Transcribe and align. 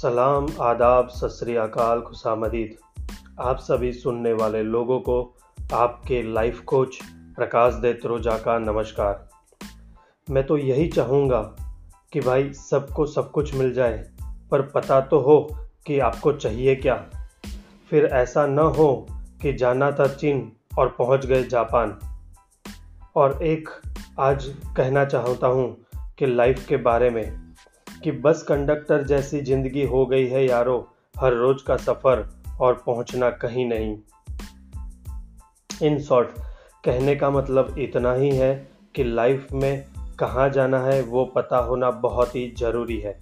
सलाम, 0.00 0.48
आदाब, 0.60 1.08
सत 1.08 1.28
श्री 1.28 1.56
अकाल, 1.56 2.00
खुशामदीद। 2.00 2.76
आप 3.40 3.58
सभी 3.58 3.92
सुनने 3.92 4.32
वाले 4.32 4.62
लोगों 4.62 5.00
को 5.00 5.34
आपके 5.72 6.22
लाइफ 6.22 6.60
कोच 6.60 6.98
प्रकाश 7.36 7.74
दे 7.74 7.92
त्रोजा 7.92 8.36
का 8.38 8.58
नमस्कार। 8.58 9.28
मैं 10.30 10.46
तो 10.46 10.56
यही 10.56 10.88
चाहूँगा 10.88 11.42
कि 12.12 12.20
भाई 12.20 12.52
सबको 12.52 13.06
सब 13.06 13.30
कुछ 13.30 13.54
मिल 13.54 13.72
जाए, 13.72 14.10
पर 14.50 14.62
पता 14.62 15.00
तो 15.00 15.20
हो 15.20 15.56
कि 15.86 15.98
आपको 15.98 16.32
चाहिए 16.32 16.76
क्या। 16.76 17.06
फिर 17.90 18.04
ऐसा 18.04 18.46
न 18.46 18.58
हो 18.58 19.06
कि 19.42 19.52
जाना 19.52 19.92
था 19.92 20.06
चीन 20.06 20.52
और 20.78 20.88
पहुँच 20.88 21.26
गए 21.26 21.44
जापान। 21.44 21.98
और 23.16 23.42
एक 23.42 23.68
आज 24.18 24.54
कहना 24.76 25.04
चाहता 25.04 25.46
हूँ 25.46 25.76
कि 26.18 26.26
लाइफ 26.26 26.66
के 26.66 26.76
बारे 26.76 27.10
में 27.10 27.49
कि 28.04 28.12
बस 28.12 28.42
कंडक्टर 28.42 29.02
जैसी 29.04 29.40
ज़िंदगी 29.40 29.84
हो 29.86 30.04
गई 30.06 30.26
है 30.26 30.46
यारो, 30.46 30.88
हर 31.18 31.34
रोज 31.34 31.62
का 31.62 31.76
सफ़र 31.76 32.28
और 32.60 32.82
पहुँचना 32.86 33.30
कहीं 33.30 33.66
नहीं। 33.66 33.96
इन 35.70 35.98
शॉर्ट 36.02 36.28
कहने 36.84 37.16
का 37.16 37.30
मतलब 37.30 37.74
इतना 37.78 38.12
ही 38.12 38.30
है 38.30 38.54
कि 38.94 39.04
लाइफ 39.04 39.46
में 39.52 39.84
कहाँ 40.20 40.48
जाना 40.50 40.78
है 40.78 41.00
वो 41.02 41.24
पता 41.24 41.58
होना 41.58 41.90
बहुत 41.90 42.34
ही 42.36 42.50
ज़रूरी 42.58 42.98
है। 42.98 43.18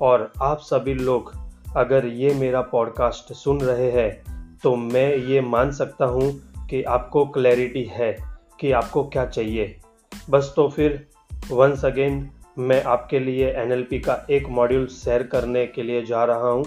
और 0.00 0.32
आप 0.42 0.58
सभी 0.60 0.94
लोग, 0.94 1.32
अगर 1.76 2.06
ये 2.06 2.34
मेरा 2.34 2.60
पॉडकास्ट 2.62 3.32
सुन 3.32 3.60
रहे 3.60 3.90
हैं 3.90 4.58
तो 4.62 4.74
मैं 4.76 5.16
ये 5.16 5.40
मान 5.40 5.70
सकता 5.72 6.04
हूँ 6.04 6.30
कि 6.66 6.82
आपको 6.82 7.24
क्लैरिटी 7.26 7.84
है 7.92 8.16
कि 8.60 8.72
आपको 8.72 9.04
क्या 9.04 9.26
चाहिए। 9.26 9.76
बस 10.30 10.52
तो 10.56 10.68
फिर 10.68 11.06
वंस 11.50 11.84
अगेन 11.84 12.28
मैं 12.56 12.82
आपके 12.84 13.18
लिए 13.18 13.50
एनएलपी 13.52 13.98
का 13.98 14.14
एक 14.30 14.48
मॉड्यूल 14.48 14.86
शेयर 14.86 15.22
करने 15.22 15.66
के 15.66 15.82
लिए 15.82 16.04
जा 16.06 16.24
रहा 16.24 16.50
हूँ, 16.50 16.64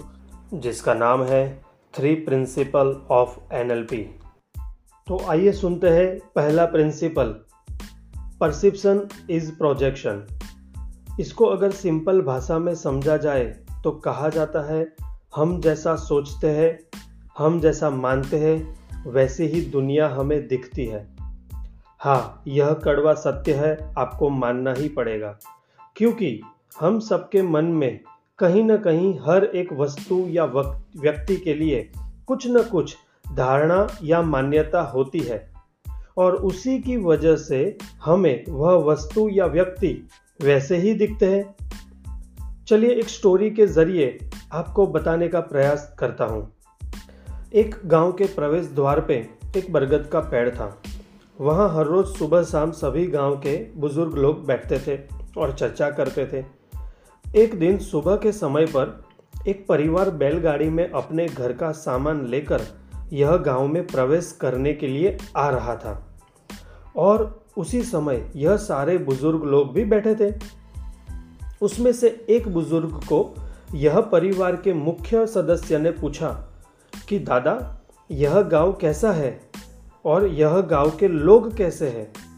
जिसका 0.53 0.93
नाम 0.93 1.23
है 1.23 1.61
थ्री 1.93 2.13
प्रिंसिपल 2.15 2.93
ऑफ़ 3.11 3.37
एनएलपी 3.53 4.03
तो 5.07 5.19
आइए 5.29 5.51
सुनते 5.51 5.89
हैं 5.89 6.19
पहला 6.35 6.65
प्रिंसिपल 6.65 7.35
परसिप्शन 8.39 9.01
इज़ 9.29 9.51
प्रोजेक्शन 9.51 10.25
इसको 11.19 11.45
अगर 11.45 11.71
सिंपल 11.71 12.21
भाषा 12.21 12.59
में 12.59 12.73
समझा 12.75 13.17
जाए 13.17 13.45
तो 13.83 13.91
कहा 13.91 14.29
जाता 14.29 14.61
है, 14.73 14.87
हम 15.35 15.59
जैसा 15.61 15.95
सोचते 15.95 16.49
हैं, 16.49 16.79
हम 17.37 17.59
जैसा 17.61 17.89
मानते 17.89 18.37
हैं, 18.37 18.77
वैसी 19.07 19.45
ही 19.45 19.61
दुनिया 19.61 20.07
हमें 20.09 20.47
दिखती 20.47 20.85
है। 20.85 21.07
हाँ 21.99 22.43
यह 22.47 22.73
कड़वा 22.73 23.13
सत्य 23.13 23.53
है, 23.53 23.77
आपको 23.97 24.29
मानना 24.29 24.73
ही 24.73 24.89
पड़ेगा। 24.89 25.37
क्योंकि 25.99 26.41
हम 26.79 26.99
सबके 26.99 27.41
मन 27.41 27.65
में 27.65 27.99
कहीं 28.39 28.63
ना 28.63 28.77
कहीं 28.77 29.19
हर 29.19 29.43
एक 29.43 29.73
वस्तु 29.73 30.25
या 30.29 30.45
व्यक्ति 30.45 31.35
के 31.35 31.53
लिए 31.53 31.91
कुछ 32.27 32.47
न 32.47 32.63
कुछ 32.63 32.95
धारणा 33.35 33.97
या 34.03 34.21
मान्यता 34.21 34.81
होती 34.81 35.19
है। 35.19 35.53
और 36.17 36.35
उसी 36.35 36.79
की 36.79 36.97
वजह 36.97 37.35
से 37.35 37.77
हमें 38.05 38.43
वह 38.49 38.73
वस्तु 38.73 39.29
या 39.29 39.45
व्यक्ति 39.45 40.07
वैसे 40.41 40.77
ही 40.77 40.93
दिखते 40.93 41.25
हैं। 41.25 41.55
चलिए 42.67 42.89
एक 42.89 43.09
स्टोरी 43.09 43.51
के 43.51 43.67
ज़रिए 43.67 44.29
आपको 44.53 44.87
बताने 44.87 45.27
का 45.27 45.39
प्रयास 45.39 45.95
करता 45.99 46.25
हूँ। 46.25 46.53
एक 47.53 47.75
गाँव 47.85 48.11
के 48.11 48.25
प्रवेश 48.25 48.65
द्वार 48.65 49.01
पे 49.01 49.29
एक 49.57 49.73
बरगद 49.73 50.09
का 50.13 50.19
पेड़ 50.19 50.49
था। 50.49 50.81
वहाँ 51.41 51.75
हर 51.75 51.85
रोज 51.85 52.05
सुबह 52.05 52.43
शाम 52.43 52.71
सभी 52.71 53.07
गाँव 53.07 53.35
के 53.35 53.71
बुज़ुर्ग 53.75 54.13
लोग 54.13 54.45
बैठते 54.45 54.79
थे। 54.79 55.18
और 55.37 55.53
चर्चा 55.53 55.89
करते 55.89 56.25
थे। 56.25 56.59
एक 57.35 57.59
दिन 57.59 57.77
सुबह 57.77 58.15
के 58.15 58.31
समय 58.31 58.65
पर 58.65 59.03
एक 59.47 59.67
परिवार 59.67 60.09
बैलगाड़ी 60.09 60.69
में 60.69 60.91
अपने 60.91 61.27
घर 61.27 61.53
का 61.53 61.71
सामान 61.71 62.25
लेकर 62.25 62.61
यह 63.13 63.35
गाँव 63.35 63.67
में 63.67 63.87
प्रवेश 63.87 64.37
करने 64.41 64.73
के 64.73 64.87
लिए 64.87 65.17
आ 65.37 65.49
रहा 65.49 65.75
था। 65.75 66.17
और 66.95 67.43
उसी 67.57 67.83
समय 67.83 68.31
यह 68.35 68.57
सारे 68.57 68.97
बुज़ुर्ग 68.97 69.43
लोग 69.43 69.73
भी 69.73 69.85
बैठे 69.85 70.15
थे। 70.15 70.35
उसमें 71.61 71.93
से 71.93 72.25
एक 72.29 72.47
बुज़ुर्ग 72.47 72.89
को 72.89 73.35
यह 73.75 74.01
परिवार 74.01 74.55
के 74.55 74.73
मुख्य 74.73 75.27
सदस्य 75.27 75.77
ने 75.77 75.91
पूछा 75.91 76.47
कि, 77.09 77.19
दादा, 77.19 77.81
यह 78.11 78.41
गाँव 78.41 78.73
कैसा 78.73 79.11
है? 79.11 79.41
और 80.05 80.27
यह 80.27 80.61
गाँव 80.61 80.91
के 80.91 81.07
लोग 81.07 81.55
कैसे 81.55 81.89
हैं? 81.89 82.28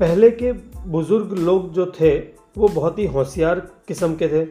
पहले 0.00 0.30
के 0.30 0.52
बुज़ुर्ग 0.86 1.32
लोग 1.32 1.72
जो 1.72 1.92
थे, 2.00 2.18
वो 2.58 2.68
बहुत 2.68 2.98
ही 2.98 3.06
होशियार 3.06 3.60
किस्म 3.60 4.14
के 4.14 4.28
थे। 4.28 4.48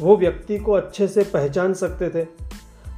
वो 0.00 0.16
व्यक्ति 0.16 0.58
को 0.58 0.72
अच्छे 0.72 1.08
से 1.08 1.24
पहचान 1.24 1.74
सकते 1.74 2.10
थे। 2.10 2.24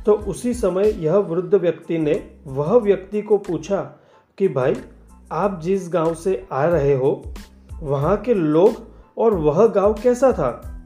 तो 0.06 0.12
उसी 0.12 0.54
समय 0.54 1.04
यह 1.04 1.16
वृद्ध 1.16 1.54
व्यक्ति 1.54 1.98
ने 1.98 2.30
वह 2.46 2.74
व्यक्ति 2.74 3.22
को 3.22 3.38
पूछा 3.38 3.80
कि, 4.38 4.48
भाई, 4.48 4.76
आप 5.32 5.60
जिस 5.62 5.88
गाँव 5.88 6.14
से 6.14 6.46
आ 6.52 6.64
रहे 6.64 6.94
हो, 6.94 7.22
वहाँ 7.82 8.16
के 8.16 8.34
लोग 8.34 8.72
और 9.18 9.34
वह 9.34 9.66
गाँव 9.66 9.94
कैसा 9.94 10.32
था? 10.32 10.80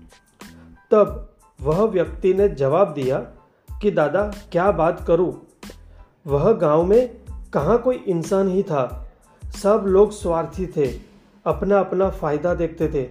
तब 0.90 1.34
वह 1.62 1.82
व्यक्ति 1.82 2.34
ने 2.34 2.48
जवाब 2.48 2.92
दिया 2.92 3.18
कि, 3.82 3.90
दादा, 3.90 4.32
क्या 4.52 4.70
बात 4.70 5.04
करूँ? 5.06 5.46
वह 6.26 6.52
गाँव 6.52 6.84
में 6.84 7.20
कहाँ 7.52 7.78
कोई 7.78 7.96
इंसान 7.96 8.48
ही 8.48 8.62
था? 8.62 9.04
सब 9.56 9.84
लोग 9.86 10.10
स्वार्थी 10.10 10.66
थे 10.66 10.92
अपना 11.46 11.80
अपना 11.80 12.10
फ़ायदा 12.10 12.54
देखते 12.54 12.88
थे। 12.88 13.02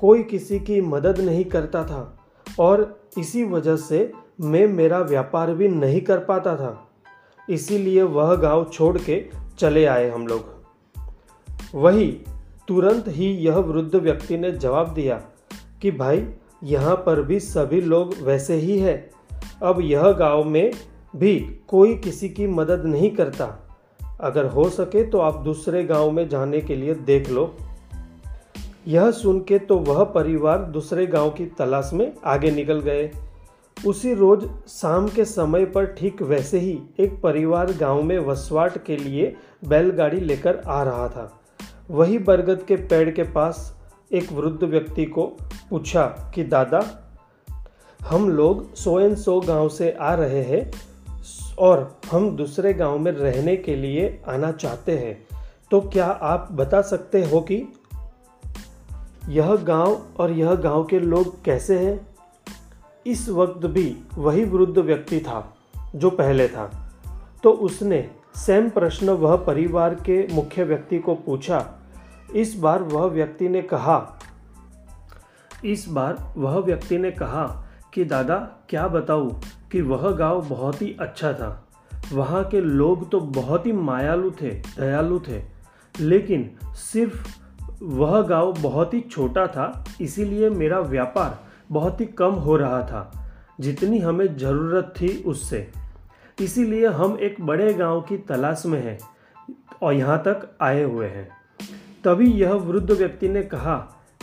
कोई 0.00 0.22
किसी 0.22 0.58
की 0.58 0.80
मदद 0.80 1.20
नहीं 1.20 1.44
करता 1.44 1.84
था 1.84 2.18
और 2.60 3.00
इसी 3.18 3.44
वजह 3.44 3.76
से 3.76 4.12
मैं 4.40 4.66
मेरा 4.66 4.98
व्यापार 4.98 5.54
भी 5.54 5.68
नहीं 5.68 6.00
कर 6.00 6.18
पाता 6.18 6.56
था। 6.56 6.90
इसीलिए 7.50 8.02
वह 8.02 8.34
गाँव 8.34 8.70
छोड़ 8.72 8.98
के 8.98 9.24
चले 9.58 9.84
आए 9.84 10.10
हम 10.10 10.26
लोग। 10.26 10.44
वही 11.74 12.20
तुरंत 12.68 13.04
ही 13.08 13.26
यह 13.26 13.56
वृद्ध 13.56 13.94
व्यक्ति 13.94 14.38
ने 14.38 14.52
जवाब 14.52 14.94
दिया 14.94 15.22
कि, 15.82 15.90
भाई, 15.90 16.28
यहाँ 16.64 16.96
पर 16.96 17.22
भी 17.22 17.40
सभी 17.40 17.80
लोग 17.80 18.14
वैसे 18.22 18.54
ही 18.54 18.78
है। 18.78 19.10
अब 19.62 19.80
यह 19.80 20.12
गाँव 20.12 20.44
में 20.44 20.72
भी 21.16 21.60
कोई 21.68 21.94
किसी 21.94 22.28
की 22.28 22.46
मदद 22.46 22.84
नहीं 22.84 23.10
करता। 23.10 23.67
अगर 24.20 24.46
हो 24.46 24.68
सके 24.68 25.04
तो 25.04 25.18
आप 25.18 25.36
दूसरे 25.36 25.84
गाँव 25.84 26.10
में 26.10 26.28
जाने 26.28 26.60
के 26.60 26.76
लिए 26.76 26.94
देख 26.94 27.30
लो। 27.30 27.56
यह 28.86 29.10
सुन 29.10 29.40
के 29.40 29.58
तो 29.58 29.78
वह 29.78 30.04
परिवार 30.04 30.58
दूसरे 30.58 31.06
गाँव 31.06 31.30
की 31.30 31.46
तलाश 31.46 31.90
में 31.92 32.12
आगे 32.24 32.50
निकल 32.50 32.80
गए। 32.80 33.10
उसी 33.86 34.14
रोज 34.14 34.48
शाम 34.68 35.08
के 35.08 35.24
समय 35.24 35.64
पर 35.64 35.86
ठीक 35.86 36.22
वैसे 36.22 36.58
ही 36.58 36.78
एक 37.00 37.20
परिवार 37.22 37.72
गाँव 37.72 38.02
में 38.02 38.18
वसवाट 38.18 38.84
के 38.84 38.96
लिए 38.96 39.36
बैलगाड़ी 39.68 40.20
लेकर 40.20 40.62
आ 40.66 40.82
रहा 40.82 41.08
था। 41.08 41.40
वही 41.90 42.18
बरगद 42.18 42.62
के 42.62 42.76
पेड़ 42.76 43.10
के 43.10 43.22
पास 43.22 43.76
एक 44.12 44.32
वृद्ध 44.32 44.64
व्यक्ति 44.64 45.04
को 45.04 45.22
पूछा 45.70 46.32
कि, 46.34 46.44
दादा, 46.44 46.82
हम 48.00 48.28
लोग 48.30 48.74
सो 48.74 49.00
एन 49.00 49.14
सो 49.14 49.40
गाँव 49.40 49.68
से 49.68 49.96
आ 50.00 50.14
रहे 50.14 50.42
हैं। 50.42 50.70
और 51.58 52.00
हम 52.12 52.30
दूसरे 52.36 52.72
गाँव 52.74 52.98
में 52.98 53.12
रहने 53.12 53.56
के 53.56 53.76
लिए 53.76 54.22
आना 54.28 54.52
चाहते 54.52 54.98
हैं 54.98 55.26
तो 55.70 55.80
क्या 55.80 56.06
आप 56.06 56.48
बता 56.52 56.80
सकते 56.82 57.24
हो 57.24 57.40
कि 57.40 57.64
यह 59.28 59.54
गाँव 59.54 60.02
और 60.18 60.30
यह 60.30 60.54
गाँव 60.54 60.84
के 60.84 61.00
लोग 61.00 61.44
कैसे 61.44 61.78
हैं? 61.78 62.06
इस 63.06 63.28
वक्त 63.28 63.66
भी 63.66 63.96
वही 64.14 64.44
वृद्ध 64.44 64.78
व्यक्ति 64.78 65.20
था 65.20 65.56
जो 65.94 66.10
पहले 66.10 66.48
था। 66.48 66.92
तो 67.42 67.50
उसने 67.50 68.10
सेम 68.36 68.70
प्रश्न 68.70 69.10
वह 69.10 69.36
परिवार 69.36 69.94
के 69.94 70.34
मुख्य 70.34 70.64
व्यक्ति 70.64 70.98
को 70.98 71.14
पूछा। 71.14 71.74
इस 72.34 72.56
बार 72.58 72.82
वह 72.82 73.06
व्यक्ति 73.06 73.48
ने 73.48 73.62
कहा, 73.62 74.18
इस 75.64 75.88
बार 75.88 76.34
वह 76.36 76.58
व्यक्ति 76.58 76.98
ने 76.98 77.10
कहा 77.10 77.64
कि, 77.94 78.04
दादा, 78.04 78.36
क्या 78.68 78.88
बताऊँ? 78.88 79.40
कि 79.72 79.80
वह 79.80 80.10
गाँव 80.10 80.48
बहुत 80.48 80.82
ही 80.82 80.96
अच्छा 81.00 81.32
था। 81.32 81.68
वहाँ 82.12 82.44
के 82.44 82.60
लोग 82.60 83.10
तो 83.10 83.20
बहुत 83.20 83.66
ही 83.66 83.72
मायालु 83.72 84.30
थे, 84.30 84.50
दयालु 84.50 85.18
थे। 85.18 85.42
लेकिन 86.00 86.50
सिर्फ़ 86.64 87.38
वह 87.82 88.20
गाँव 88.22 88.52
बहुत 88.52 88.94
ही 88.94 89.00
छोटा 89.00 89.46
था, 89.46 89.84
इसीलिए 90.00 90.50
मेरा 90.50 90.80
व्यापार 90.80 91.38
बहुत 91.72 92.00
ही 92.00 92.06
कम 92.06 92.30
हो 92.30 92.56
रहा 92.56 92.82
था, 92.82 93.30
जितनी 93.60 93.98
हमें 93.98 94.36
ज़रूरत 94.36 94.94
थी 95.00 95.22
उससे। 95.26 95.70
इसीलिए 96.40 96.86
हम 96.86 97.18
एक 97.20 97.40
बड़े 97.40 97.74
गाँव 97.74 98.00
की 98.00 98.16
तलाश 98.18 98.62
में 98.66 98.82
हैं 98.84 98.98
और 99.82 99.92
यहाँ 99.92 100.18
तक 100.18 100.56
आए 100.60 100.82
हुए 100.82 101.06
हैं। 101.06 101.28
तभी 102.04 102.32
यह 102.32 102.52
वृद्ध 102.52 102.90
व्यक्ति 102.90 103.28
ने 103.28 103.42
कहा 103.42 103.76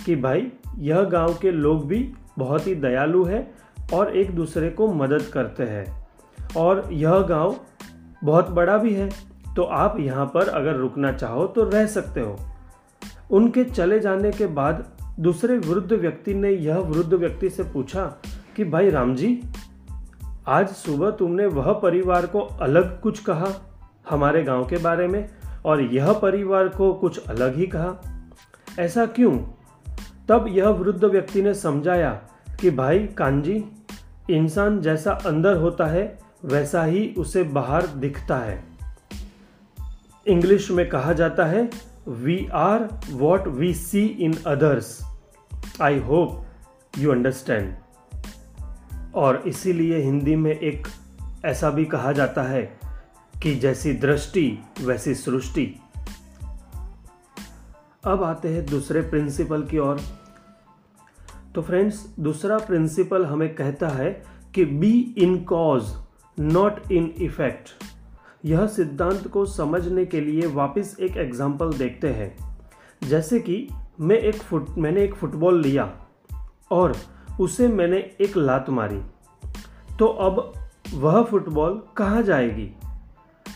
कि 0.06 0.15
भाई, 0.15 0.51
यह 0.77 1.01
गाँव 1.01 1.33
के 1.33 1.51
लोग 1.51 1.88
भी 1.88 2.13
बहुत 2.38 2.68
ही 2.68 2.75
दयालु 2.75 3.24
है 3.24 3.53
और 3.94 4.18
एक 4.18 4.36
दूसरे 4.36 4.70
को 4.70 4.94
मदद 4.94 5.22
करते 5.22 5.64
हैं। 5.64 6.08
और 6.58 6.90
यह 6.92 7.20
गाँव 7.20 7.56
बहुत 8.24 8.50
बड़ा 8.50 8.78
भी 8.78 8.94
है 8.94 9.10
तो 9.56 9.64
आप 9.64 10.00
यहाँ 10.00 10.26
पर 10.26 10.48
अगर 10.48 10.76
रुकना 10.76 11.12
चाहो 11.12 11.48
तो 11.48 11.64
रह 11.64 11.86
सकते 11.86 12.20
हो। 12.20 12.40
उनके 13.32 13.64
चले 13.64 14.00
जाने 14.00 14.32
के 14.32 14.48
बाद 14.48 14.92
दूसरे 15.20 15.58
वृद्ध 15.58 15.94
व्यक्ति 15.94 16.34
ने 16.34 16.52
यह 16.52 16.78
वृद्ध 16.78 17.14
व्यक्ति 17.14 17.50
से 17.50 17.64
पूछा 17.64 18.06
कि, 18.56 18.64
भाई 18.64 18.90
राम 18.90 19.16
जी 19.16 19.44
आज 20.48 20.70
सुबह 20.70 21.12
तुमने 21.12 21.46
वह 21.46 21.74
परिवार 21.74 22.26
को 22.26 22.40
अलग 22.40 23.02
कुछ 23.02 23.20
कहा 23.20 23.48
हमारे 24.10 24.44
गाँव 24.44 24.68
के 24.68 24.78
बारे 24.78 25.08
में, 25.08 25.30
और 25.66 25.81
यह 25.81 26.14
परिवार 26.14 26.68
को 26.68 26.94
कुछ 26.94 27.28
अलग 27.28 27.56
ही 27.56 27.68
कहा? 27.68 28.24
ऐसा 28.80 29.06
क्यों? 29.06 29.40
तब 30.30 30.46
यह 30.48 30.70
वृद्ध 30.70 31.04
व्यक्ति 31.04 31.42
ने 31.42 31.54
समझाया 31.54 32.22
कि 32.62 32.69
भाई 32.72 33.00
कांजी, 33.00 33.63
इंसान 34.30 34.81
जैसा 34.81 35.12
अंदर 35.12 35.56
होता 35.56 35.86
है, 35.86 36.19
वैसा 36.46 36.84
ही 36.84 37.13
उसे 37.18 37.44
बाहर 37.44 37.88
दिखता 37.88 38.38
है। 38.38 38.63
इंग्लिश 40.28 40.72
में 40.72 40.90
कहा 40.90 41.13
जाता 41.13 41.46
है 41.46 41.69
we 42.07 42.48
are 42.54 42.90
what 43.10 43.48
we 43.48 43.74
see 43.74 44.06
in 44.06 44.38
others 44.48 45.00
I 45.81 46.00
hope 46.00 46.46
you 46.98 47.12
understand 47.12 47.75
और 49.16 49.44
इसीलिए 49.48 49.98
हिंदी 49.98 50.36
में 50.36 50.52
एक 50.52 50.88
ऐसा 51.46 51.69
भी 51.69 51.86
कहा 51.86 52.12
जाता 52.12 52.44
है 52.44 52.80
कि 53.44 53.56
जैसी 53.56 53.94
दृष्टि, 53.94 54.60
वैसी 54.81 55.16
सृष्टि। 55.16 55.80
अब 58.04 58.24
आते 58.24 58.50
हैं 58.50 58.66
दूसरे 58.66 59.02
प्रिंसिपल 59.02 59.63
की 59.63 59.78
ओर। 59.78 60.02
तो 61.56 61.62
फ्रेंड्स 61.62 62.06
दूसरा 62.19 62.57
प्रिंसिपल 62.57 63.25
हमें 63.25 63.56
कहता 63.56 63.88
है 63.88 64.24
कि 64.56 64.66
be 64.66 65.16
in 65.18 65.38
cause 65.44 65.84
not 66.40 66.92
in 66.92 67.13
effect 67.18 67.69
यह 68.46 68.66
सिद्धांत 68.68 69.28
को 69.28 69.46
समझने 69.46 70.06
के 70.06 70.22
लिए 70.22 70.48
वापस 70.48 70.96
एक 71.00 71.18
एग्ज़ाम्पल 71.18 71.74
देखते 71.74 72.10
हैं। 72.10 72.57
जैसे 73.04 73.40
कि 73.40 73.68
मैं 74.00 74.16
एक 74.16 74.36
फुट, 74.36 74.69
मैंने 74.78 75.04
एक 75.04 75.16
फुटबॉल 75.16 75.62
लिया 75.62 76.07
और 76.72 76.96
उसे 77.42 77.68
मैंने 77.68 77.98
एक 78.22 78.38
लात 78.38 78.69
मारी। 78.69 79.02
तो 80.00 80.07
अब 80.07 80.54
वह 80.94 81.22
फुटबॉल 81.24 81.81
कहाँ 81.98 82.22
जाएगी? 82.22 82.69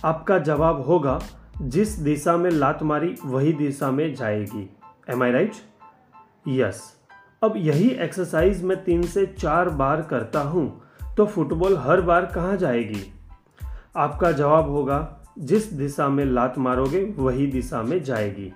आपका 0.06 0.40
जवाब 0.40 0.81
होगा, 0.81 1.19
जिस 1.62 1.90
दिशा 2.00 2.38
में 2.38 2.50
लात 2.51 2.84
मारी, 2.84 3.16
वही 3.25 3.54
दिशा 3.54 3.92
में 3.92 4.16
जाएगी। 4.16 4.69
एम 5.10 5.24
आई 5.24 5.31
राइट 5.31 5.51
यस 6.48 6.99
अब 7.44 7.53
यही 7.57 7.89
एक्सरसाइज 7.89 8.63
मैं 8.63 8.83
तीन 8.83 9.01
से 9.01 9.25
चार 9.25 9.69
बार 9.69 10.01
करता 10.01 10.41
हूँ 10.41 10.81
तो 11.18 11.25
फुटबॉल 11.25 11.77
हर 11.77 12.01
बार 12.01 12.25
कहाँ 12.25 12.57
जाएगी? 12.57 13.13
आपका 13.95 14.31
जवाब 14.31 14.69
होगा, 14.69 15.19
जिस 15.39 15.74
दिशा 15.74 16.07
में 16.07 16.25
लात 16.25 16.57
मारोगे, 16.57 17.13
वही 17.18 17.47
दिशा 17.47 17.81
में 17.81 18.03
जाएगी। 18.03 18.53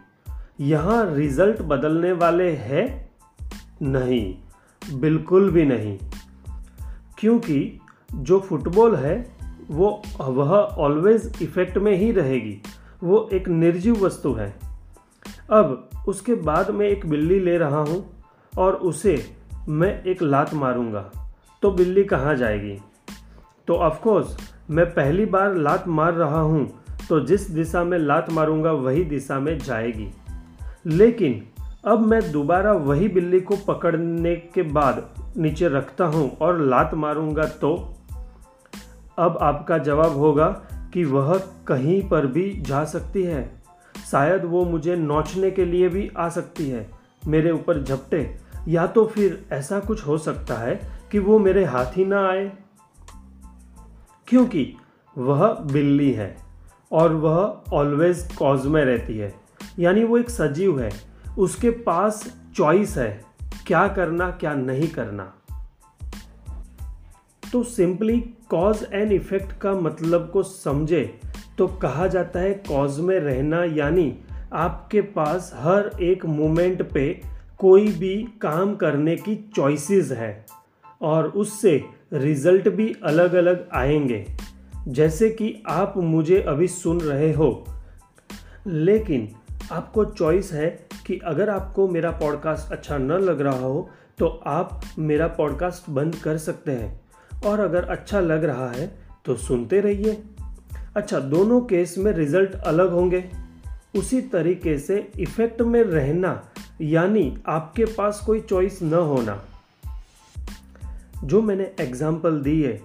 यहाँ 0.59 1.15
रिज़ल्ट 1.15 1.61
बदलने 1.61 2.11
वाले 2.11 2.51
हैं? 2.51 3.11
नहीं, 3.81 4.35
बिल्कुल 4.99 5.51
भी 5.51 5.65
नहीं। 5.65 5.99
क्योंकि 7.17 7.79
जो 8.15 8.39
फुटबॉल 8.39 8.95
है, 8.95 9.35
वो 9.71 10.01
वह 10.21 10.51
ऑलवेज 10.55 11.33
इफ़ेक्ट 11.41 11.77
में 11.77 11.97
ही 11.97 12.11
रहेगी, 12.11 12.61
वो 13.03 13.29
एक 13.33 13.49
निर्जीव 13.49 14.05
वस्तु 14.05 14.33
है। 14.33 14.55
अब 15.51 15.89
उसके 16.07 16.35
बाद 16.35 16.71
मैं 16.71 16.87
एक 16.87 17.05
बिल्ली 17.05 17.39
ले 17.39 17.57
रहा 17.57 17.79
हूँ 17.79 18.12
और 18.57 18.73
उसे 18.73 19.17
मैं 19.69 20.03
एक 20.03 20.21
लात 20.21 20.53
मारूँगा। 20.53 21.09
तो 21.61 21.71
बिल्ली 21.71 22.03
कहाँ 22.03 22.35
जाएगी? 22.35 22.77
तो 23.67 23.75
ऑफकोर्स 23.75 24.37
मैं 24.69 24.85
पहली 24.85 25.25
बार 25.25 25.55
लात 25.55 25.87
मार 25.87 26.13
रहा 26.13 26.39
हूँ 26.39 26.67
तो 27.09 27.19
जिस 27.19 27.49
दिशा 27.49 27.83
में 27.83 27.97
लात 27.97 28.31
मारूँगा, 28.31 28.71
वही 28.71 29.03
दिशा 29.03 29.39
में 29.39 29.57
जाएगी। 29.59 30.09
लेकिन 30.85 31.41
अब 31.85 31.99
मैं 31.99 32.31
दोबारा 32.31 32.73
वही 32.73 33.07
बिल्ली 33.07 33.39
को 33.39 33.55
पकड़ने 33.67 34.35
के 34.35 34.61
बाद 34.61 35.33
नीचे 35.37 35.67
रखता 35.67 36.05
हूँ 36.05 36.29
और 36.37 36.59
लात 36.61 36.93
मारूँगा 36.93 37.45
तो 37.61 37.73
अब 39.19 39.37
आपका 39.41 39.77
जवाब 39.77 40.17
होगा 40.17 40.47
कि 40.93 41.03
वह 41.03 41.37
कहीं 41.67 42.01
पर 42.09 42.27
भी 42.27 42.49
जा 42.61 42.83
सकती 42.85 43.23
है। 43.23 43.43
शायद 44.11 44.45
वो 44.45 44.63
मुझे 44.65 44.95
नोचने 44.95 45.51
के 45.51 45.65
लिए 45.65 45.89
भी 45.89 46.09
आ 46.17 46.29
सकती 46.29 46.69
है। 46.69 46.89
मेरे 47.27 47.51
ऊपर 47.51 47.81
झपटे 47.83 48.23
या 48.67 48.87
तो 48.87 49.05
फिर 49.05 49.45
ऐसा 49.51 49.79
कुछ 49.79 50.07
हो 50.07 50.17
सकता 50.17 50.55
है 50.55 50.79
कि 51.11 51.19
वो 51.19 51.39
मेरे 51.39 51.65
हाथ 51.65 51.85
ही 51.85 52.05
ना 52.05 52.29
आए। 52.29 52.51
क्योंकि 54.27 54.75
वह 55.17 55.53
बिल्ली 55.53 56.11
है 56.11 56.37
और 56.91 57.13
वह 57.13 57.63
ऑलवेज 57.73 58.35
कॉज 58.37 58.65
में 58.65 58.85
रहती 58.85 59.17
है। 59.17 59.33
यानी 59.79 60.03
वो 60.03 60.17
एक 60.17 60.29
सजीव 60.29 60.79
है। 60.79 60.91
उसके 61.37 61.69
पास 61.69 62.37
चॉइस 62.55 62.97
है, 62.97 63.25
क्या 63.67 63.87
करना, 63.87 64.31
क्या 64.31 64.53
नहीं 64.53 64.87
करना। 64.87 65.33
तो 67.51 67.63
सिंपली 67.63 68.19
कॉज 68.49 68.87
एंड 68.93 69.11
इफ़ेक्ट 69.11 69.53
का 69.53 69.71
मतलब 69.71 70.29
को 70.29 70.43
समझे 70.43 71.19
तो 71.57 71.67
कहा 71.67 72.07
जाता 72.07 72.39
है 72.39 72.53
कॉज 72.53 72.99
में 72.99 73.19
रहना। 73.19 73.63
यानी 73.63 74.19
आपके 74.53 75.01
पास 75.01 75.51
हर 75.55 75.91
एक 76.01 76.25
मोमेंट 76.25 76.91
पे 76.91 77.32
कोई 77.59 77.87
भी 77.87 78.27
काम 78.41 78.75
करने 78.75 79.15
की 79.15 79.49
चॉइसेस 79.55 80.11
है 80.11 80.45
और 81.01 81.27
उससे 81.27 81.83
रिज़ल्ट 82.13 82.69
भी 82.69 82.95
अलग 83.03 83.33
अलग 83.33 83.69
आएँगे। 83.73 84.25
जैसे 84.87 85.29
कि 85.29 85.63
आप 85.67 85.93
मुझे 85.97 86.41
अभी 86.41 86.67
सुन 86.67 87.01
रहे 87.01 87.33
हो। 87.33 87.65
लेकिन 88.67 89.29
आपको 89.71 90.05
चॉइस 90.05 90.53
है 90.53 90.87
कि 91.07 91.17
अगर 91.17 91.49
आपको 91.49 91.87
मेरा 91.87 92.11
पॉडकास्ट 92.11 92.71
अच्छा 92.71 92.97
न 92.97 93.11
लग 93.11 93.41
रहा 93.41 93.59
हो 93.59 93.89
तो 94.17 94.27
आप 94.45 94.81
मेरा 94.99 95.27
पॉडकास्ट 95.27 95.89
बंद 95.89 96.15
कर 96.15 96.37
सकते 96.37 96.71
हैं। 96.71 97.01
और 97.45 97.59
अगर 97.59 97.83
अच्छा 97.83 98.19
लग 98.19 98.43
रहा 98.43 98.71
है 98.71 98.99
तो 99.25 99.35
सुनते 99.35 99.79
रहिए। 99.79 100.23
अच्छा 100.95 101.19
दोनों 101.19 101.61
केस 101.61 101.95
में 101.97 102.11
रिज़ल्ट 102.11 102.55
अलग 102.55 102.91
होंगे। 102.91 103.29
उसी 103.95 104.21
तरीके 104.21 104.77
से 104.77 105.11
इफ़ेक्ट 105.19 105.61
में 105.61 105.83
रहना 105.83 106.43
यानी 106.83 107.33
आपके 107.47 107.85
पास 107.85 108.19
कोई 108.25 108.39
चॉइस 108.39 108.81
न 108.83 108.93
होना। 108.93 109.41
जो 111.23 111.41
मैंने 111.41 111.71
एग्ज़ाम्पल 111.79 112.41
दी 112.41 112.61
है, 112.61 112.79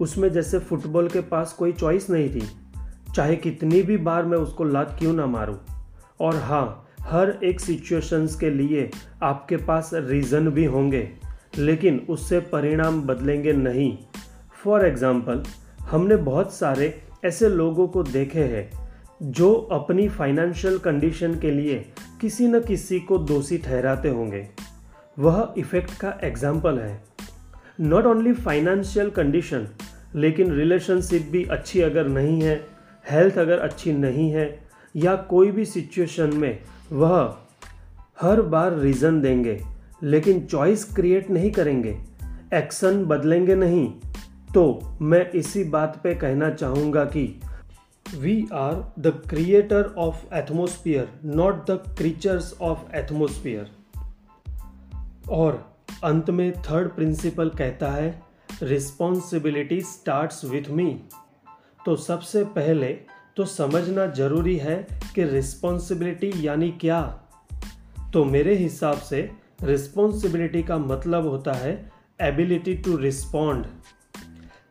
उसमें 0.00 0.28
जैसे 0.32 0.58
फुटबॉल 0.58 1.08
के 1.08 1.20
पास 1.20 1.52
कोई 1.52 1.72
चॉइस 1.72 2.08
नहीं 2.10 2.28
थी, 2.30 2.48
चाहे 3.14 3.36
कितनी 3.36 3.82
भी 3.82 3.96
बार 3.96 4.24
मैं 4.24 4.38
उसको 4.38 4.64
लात 4.64 4.96
क्यों 4.98 5.12
ना 5.12 5.26
मारूं। 5.26 5.56
और 6.20 6.36
हाँ 6.36 6.88
हर 7.00 7.38
एक 7.44 7.60
सिचुएशंस 7.60 8.34
के 8.36 8.50
लिए 8.50 8.90
आपके 9.22 9.56
पास 9.56 9.90
रीज़न 9.94 10.50
भी 10.50 10.64
होंगे, 10.64 11.08
लेकिन 11.58 12.06
उससे 12.08 12.40
परिणाम 12.52 13.02
बदलेंगे 13.02 13.52
नहीं। 13.52 13.96
फॉर 14.64 14.86
एग्ज़ाम्पल 14.86 15.42
हमने 15.80 16.16
बहुत 16.16 16.52
सारे 16.54 16.94
ऐसे 17.24 17.48
लोगों 17.48 17.88
को 17.88 18.02
देखे 18.02 18.44
हैं 18.44 18.83
जो 19.24 19.52
अपनी 19.72 20.08
फाइनेंशियल 20.08 20.76
कंडीशन 20.78 21.34
के 21.34 21.50
लिए 21.50 21.74
किसी 22.20 22.46
न 22.48 22.60
किसी 22.60 22.98
को 23.00 23.18
दोषी 23.18 23.58
ठहराते 23.58 24.08
होंगे, 24.08 24.46
वह 25.18 25.54
इफ़ेक्ट 25.58 25.90
का 26.00 26.18
एग्ज़ाम्पल 26.24 26.78
है। 26.78 27.02
नॉट 27.80 28.06
ओनली 28.06 28.32
फाइनेंशियल 28.32 29.10
कंडीशन 29.10 29.66
लेकिन 30.14 30.52
रिलेशनशिप 30.52 31.28
भी 31.32 31.44
अच्छी 31.44 31.80
अगर 31.80 32.08
नहीं 32.08 32.40
है 32.42 32.56
हेल्थ 33.04 33.38
अगर 33.38 33.58
अच्छी 33.58 33.92
नहीं 33.92 34.30
है, 34.30 34.46
या 34.94 35.14
कोई 35.16 35.50
भी 35.50 35.64
सिचुएशन 35.64 36.36
में 36.36 36.58
वह 36.92 37.36
हर 38.20 38.42
बार 38.42 38.78
रीज़न 38.78 39.20
देंगे, 39.20 39.60
लेकिन 40.02 40.40
चॉइस 40.40 40.84
क्रिएट 40.94 41.30
नहीं 41.30 41.50
करेंगे 41.50 41.96
एक्शन 42.54 43.04
बदलेंगे 43.04 43.54
नहीं 43.54 43.88
तो 44.54 44.96
मैं 45.02 45.30
इसी 45.30 45.64
बात 45.64 46.00
पे 46.04 46.14
कहना 46.14 46.50
चाहूँगा 46.50 47.04
कि 47.04 47.26
we 48.16 48.46
are 48.52 48.94
the 48.98 49.06
creator 49.30 49.94
of 49.98 50.34
atmosphere 50.34 51.08
not 51.24 51.66
the 51.66 51.70
creatures 51.70 52.54
of 52.60 52.96
atmosphere 52.96 53.70
और 55.30 55.76
अंत 56.04 56.30
में 56.30 56.52
थर्ड 56.62 56.88
प्रिंसिपल 56.88 57.48
कहता 57.48 57.90
है 57.90 58.22
रिस्पॉन्सिबिलिटी 58.62 59.80
स्टार्ट्स 59.80 60.44
विथ 60.44 60.70
मी 60.70 61.00
तो 61.86 61.96
सबसे 61.96 62.44
पहले 62.44 62.88
तो 63.36 63.44
समझना 63.44 64.06
ज़रूरी 64.06 64.56
है 64.56 64.86
कि 65.14 65.24
रिस्पॉन्सिबिलिटी 65.24 66.32
यानी 66.36 66.70
क्या। 66.70 67.20
तो 68.12 68.24
मेरे 68.24 68.54
हिसाब 68.54 68.98
से 68.98 69.30
रिस्पॉन्सिबिलिटी 69.62 70.62
का 70.62 70.78
मतलब 70.78 71.26
होता 71.26 71.52
है 71.52 71.92
एबिलिटी 72.20 72.74
टू 72.74 72.96
रिस्पॉन्ड 72.96 73.66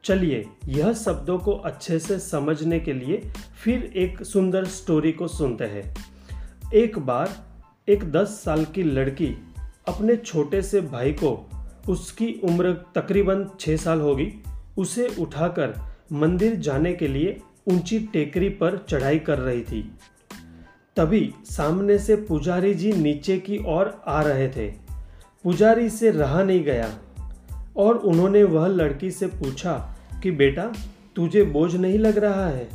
चलिए 0.04 0.46
यह 0.68 0.94
शब्दों 0.94 1.38
को 1.40 1.52
अच्छे 1.52 2.00
से 2.00 2.20
समझने 2.20 2.80
के 2.80 2.94
लिए 2.94 3.32
फिर 3.64 3.84
एक 3.96 4.24
सुंदर 4.24 4.66
स्टोरी 4.66 5.12
को 5.12 5.28
सुनते 5.28 5.64
हैं। 5.64 5.96
एक 6.74 7.00
बार 7.00 7.30
एक 7.90 8.12
दस 8.12 8.28
साल 8.28 8.66
की 8.66 8.84
लड़की 8.84 9.38
अपने 9.88 10.16
छोटे 10.16 10.62
से 10.62 10.82
भाई 10.82 11.12
को, 11.12 11.50
उसकी 11.90 12.42
उम्र 12.44 12.74
तकरीबन 12.96 13.50
छः 13.60 13.78
साल 13.78 14.02
होगी, 14.02 14.34
उसे 14.78 15.16
उठाकर 15.20 15.74
मंदिर 16.12 16.56
जाने 16.56 16.94
के 16.94 17.08
लिए 17.08 17.42
ऊँची 17.68 18.00
टेकरी 18.00 18.50
पर 18.50 18.86
चढ़ाई 18.90 19.20
कर 19.20 19.40
रही 19.40 19.62
थी। 19.62 19.92
तभी 20.96 21.34
सामने 21.46 21.98
से 21.98 22.16
पुजारी 22.16 22.74
जी 22.74 22.92
नीचे 22.92 23.38
की 23.38 23.58
ओर 23.58 24.02
आ 24.08 24.22
रहे 24.22 24.50
थे। 24.50 24.72
पुजारी 25.44 25.90
से 25.90 26.12
रहा 26.12 26.44
नहीं 26.44 26.64
गया 26.64 27.00
और 27.78 27.98
उन्होंने 27.98 28.44
वह 28.44 28.68
लड़की 28.68 29.12
से 29.12 29.28
पूछा 29.28 29.93
कि 30.24 30.32
बेटा, 30.32 30.74
तुझे 31.16 31.44
बोझ 31.44 31.76
नहीं 31.76 32.00
लग 32.00 32.18
रहा 32.18 32.48
है? 32.48 32.70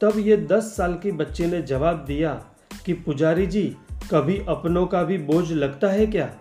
तब 0.00 0.12
ये 0.16 0.36
दस 0.36 0.76
साल 0.76 0.94
की 0.94 1.12
बच्चे 1.12 1.46
ने 1.46 1.62
जवाब 1.62 2.04
दिया 2.04 2.44
कि, 2.86 2.92
पुजारी 2.92 3.46
जी, 3.46 3.76
कभी 4.10 4.42
अपनों 4.48 4.86
का 4.86 5.02
भी 5.02 5.18
बोझ 5.18 5.52
लगता 5.52 5.88
है 5.88 6.06
क्या? 6.06 6.34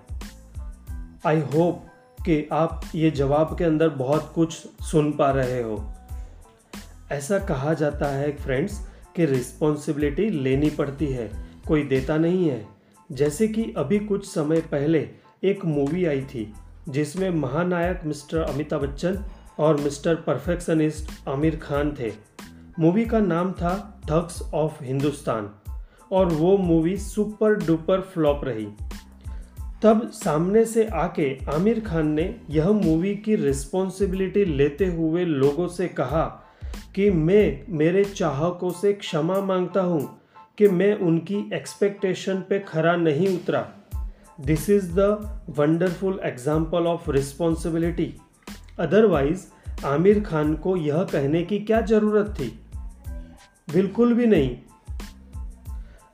आई 1.25 1.39
होप 1.39 1.85
कि 2.25 2.49
आप 2.51 2.81
ये 2.95 3.11
जवाब 3.11 3.57
के 3.57 3.63
अंदर 3.63 3.89
बहुत 3.89 4.31
कुछ 4.35 4.53
सुन 4.81 5.11
पा 5.11 5.31
रहे 5.31 5.61
हो। 5.61 5.93
ऐसा 7.11 7.39
कहा 7.39 7.73
जाता 7.73 8.05
है 8.05 8.35
फ्रेंड्स 8.35 8.87
कि 9.15 9.25
रिस्पॉन्सिबिलिटी 9.25 10.29
लेनी 10.29 10.69
पड़ती 10.69 11.07
है, 11.07 11.31
कोई 11.67 11.83
देता 11.83 12.17
नहीं 12.17 12.49
है। 12.49 12.67
जैसे 13.11 13.47
कि 13.47 13.73
अभी 13.77 13.99
कुछ 13.99 14.25
समय 14.25 14.61
पहले 14.61 15.09
एक 15.43 15.65
मूवी 15.65 16.05
आई 16.05 16.21
थी, 16.21 16.53
जिसमें 16.89 17.29
महानायक 17.29 18.01
मिस्टर 18.05 18.37
अमिताभ 18.37 18.81
बच्चन 18.81 19.25
और 19.59 19.81
मिस्टर 19.81 20.15
परफेक्शनिस्ट 20.15 21.29
आमिर 21.29 21.55
खान 21.55 21.95
थे। 21.99 22.11
मूवी 22.79 23.05
का 23.05 23.19
नाम 23.19 23.51
था 23.51 24.01
ठग्स 24.09 24.41
ऑफ़ 24.53 24.83
हिंदुस्तान 24.83 25.49
और 26.11 26.25
वो 26.25 26.57
मूवी 26.57 26.97
सुपर 26.97 27.55
डुपर 27.65 28.01
फ्लॉप 28.01 28.41
रही। 28.43 28.67
तब 29.83 30.09
सामने 30.13 30.65
से 30.65 30.85
आके 30.87 31.37
आमिर 31.53 31.79
खान 31.79 32.07
ने 32.07 32.23
यह 32.49 32.69
मूवी 32.69 33.15
की 33.15 33.35
रिस्पॉन्सिबिलिटी 33.35 34.45
लेते 34.45 34.85
हुए 34.85 35.25
लोगों 35.25 35.67
से 35.67 35.87
कहा 35.87 36.23
कि 36.95 37.09
मैं 37.09 37.65
मेरे 37.69 38.03
चाहकों 38.03 38.71
से 38.71 38.93
क्षमा 38.93 39.39
माँगता 39.41 39.81
हूँ 39.81 40.21
कि 40.57 40.67
मैं 40.67 40.93
उनकी 40.99 41.49
एक्सपेक्टेशन 41.53 42.41
पे 42.49 42.59
खरा 42.59 42.95
नहीं 42.95 43.27
उतरा। 43.35 43.67
This 44.41 44.69
is 44.69 44.91
the 44.91 44.99
wonderful 45.49 46.19
example 46.23 46.87
of 46.87 47.11
responsibility 47.11 48.13
otherwise 48.79 49.46
Aamir 49.86 50.19
Khan 50.24 50.55
को 50.55 50.77
यह 50.77 51.03
कहने 51.03 51.43
की 51.43 51.60
क्या 51.60 51.81
ज़रूरत 51.81 52.36
थी? 52.39 52.60
बिल्कुल 53.74 54.13
भी 54.13 54.27
नहीं। 54.27 54.57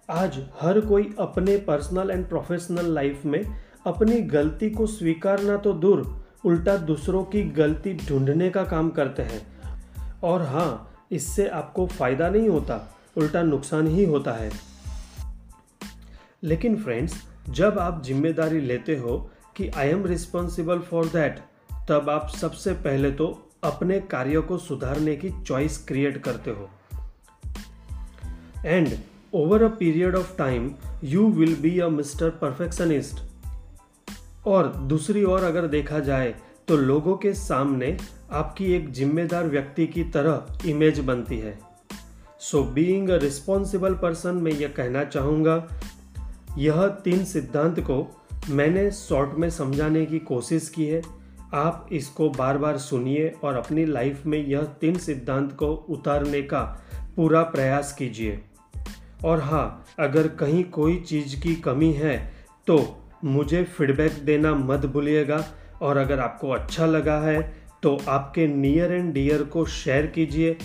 आज 0.09 0.39
हर 0.61 0.79
कोई 0.79 1.15
अपने 1.19 1.57
पर्सनल 1.57 2.11
एंड 2.11 2.29
प्रोफेशनल 2.29 2.85
लाइफ 2.85 3.25
में 3.25 3.43
अपनी 3.87 4.21
गलती 4.21 4.69
को 4.69 4.87
स्वीकारना 4.87 5.57
तो 5.57 5.73
दूर, 5.73 6.25
उल्टा 6.45 6.77
दूसरों 6.77 7.23
की 7.23 7.43
गलती 7.43 7.93
ढूँढने 7.93 8.49
का 8.49 8.63
काम 8.63 8.89
करते 8.89 9.23
हैं। 9.23 9.47
और 10.23 10.41
हाँ 10.41 10.95
इससे 11.11 11.47
आपको 11.47 11.87
फ़ायदा 11.87 12.29
नहीं 12.29 12.49
होता, 12.49 12.95
उल्टा 13.17 13.41
नुकसान 13.41 13.87
ही 13.87 14.05
होता 14.05 14.31
है। 14.31 14.51
लेकिन 16.43 16.75
फ्रेंड्स 16.75 17.23
जब 17.49 17.79
आप 17.79 18.03
ज़िम्मेदारी 18.03 18.61
लेते 18.61 18.97
हो 18.97 19.31
कि 19.55 19.67
I 19.67 19.87
am 19.87 20.05
responsible 20.05 20.79
for 20.79 21.05
that 21.05 21.39
तब 21.89 22.09
आप 22.09 22.29
सबसे 22.29 22.73
पहले 22.73 23.11
तो 23.11 23.27
अपने 23.63 23.99
कार्यों 24.01 24.41
को 24.41 24.57
सुधारने 24.57 25.15
की 25.15 25.29
चॉइस 25.43 25.77
क्रिएट 25.87 26.17
करते 26.23 26.51
हो। 26.51 26.69
And 28.65 28.89
over 29.33 29.63
a 29.63 29.67
period 29.67 30.15
of 30.15 30.37
time 30.37 30.71
you 31.03 31.27
will 31.29 31.55
be 31.55 31.79
a 31.79 31.87
mister 31.87 32.29
perfectionist 32.41 33.21
और 34.47 34.67
दूसरी 34.67 35.23
ओर 35.23 35.43
अगर 35.43 35.67
देखा 35.67 35.99
जाए 35.99 36.33
तो 36.67 36.77
लोगों 36.77 37.15
के 37.17 37.33
सामने 37.33 37.97
आपकी 38.31 38.71
एक 38.73 38.91
जिम्मेदार 38.91 39.47
व्यक्ति 39.47 39.87
की 39.87 40.03
तरह 40.03 40.69
इमेज 40.69 40.99
बनती 40.99 41.39
है। 41.39 41.57
So 42.39 42.63
being 42.63 43.09
a 43.09 43.17
responsible 43.17 43.93
person 43.93 44.35
मैं 44.35 44.51
यह 44.51 44.67
कहना 44.67 45.03
चाहूँगा, 45.03 45.55
यह 46.57 46.87
तीन 47.03 47.25
सिद्धांत 47.25 47.79
को 47.79 48.23
मैंने 48.49 48.89
शॉर्ट 48.91 49.33
में 49.33 49.49
समझाने 49.49 50.05
की 50.05 50.19
कोशिश 50.19 50.69
की 50.69 50.85
है। 50.85 51.01
आप 51.53 51.89
इसको 51.91 52.29
बार 52.29 52.57
बार 52.57 52.77
सुनिए 52.77 53.33
और 53.43 53.55
अपनी 53.55 53.85
लाइफ 53.85 54.25
में 54.25 54.37
यह 54.47 54.61
तीन 54.81 54.97
सिद्धांत 54.97 55.53
को 55.53 55.73
उतारने 55.89 56.41
का 56.41 56.61
पूरा 57.15 57.41
प्रयास 57.43 57.93
कीजिए। 57.93 58.41
और 59.25 59.41
हाँ 59.41 59.85
अगर 59.99 60.27
कहीं 60.27 60.63
कोई 60.63 60.95
चीज़ 60.99 61.41
की 61.41 61.55
कमी 61.55 61.91
है 61.93 62.33
तो 62.67 62.97
मुझे 63.23 63.63
फीडबैक 63.63 64.11
देना 64.25 64.53
मत 64.53 64.85
भूलिएगा। 64.85 65.45
और 65.81 65.97
अगर 65.97 66.19
आपको 66.19 66.49
अच्छा 66.49 66.85
लगा 66.85 67.19
है 67.19 67.41
तो 67.83 67.97
आपके 68.07 68.47
नियर 68.47 68.91
एंड 68.91 69.13
डियर 69.13 69.43
को 69.43 69.65
शेयर 69.65 70.05
कीजिए। 70.05 70.57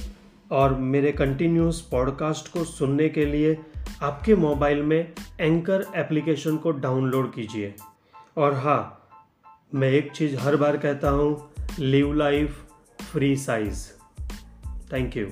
और 0.53 0.75
मेरे 0.75 1.13
कंटिन्यूस 1.13 1.81
पॉडकास्ट 1.91 2.53
को 2.53 2.65
सुनने 2.65 3.09
के 3.09 3.25
लिए 3.25 3.59
आपके 4.03 4.35
मोबाइल 4.37 4.83
में 4.83 5.13
एंकर 5.41 5.85
एप्लीकेशन 5.97 6.57
को 6.57 6.71
डाउनलोड 6.71 7.33
कीजिए। 7.33 7.75
और 8.37 8.55
हाँ 8.55 8.95
मैं 9.75 9.91
एक 9.91 10.13
चीज़ 10.13 10.37
हर 10.37 10.57
बार 10.57 10.77
कहता 10.77 11.11
हूँ 11.11 11.53
live 11.79 12.13
life 12.13 12.63
free 13.13 13.37
size 13.37 13.87
thank 14.93 15.17
you 15.17 15.27